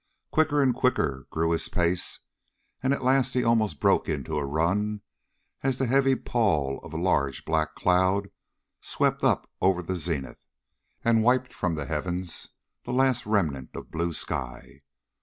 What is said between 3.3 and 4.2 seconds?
he almost broke